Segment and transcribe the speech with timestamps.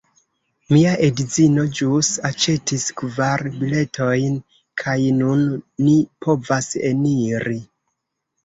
[0.75, 4.41] Mia edzino ĵus aĉetis kvar biletojn
[4.83, 5.47] kaj nun
[5.85, 5.95] ni
[6.27, 7.61] povas eniri